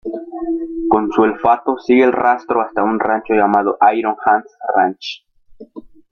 Con 0.89 1.11
su 1.11 1.21
olfato 1.21 1.77
sigue 1.77 2.05
el 2.05 2.11
rastro 2.11 2.59
hasta 2.61 2.81
un 2.81 2.99
rancho 2.99 3.35
llamado 3.35 3.77
"Iron 3.95 4.15
Hans 4.25 4.49
Ranch". 4.75 5.23